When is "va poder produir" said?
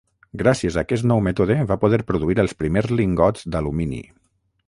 1.73-2.39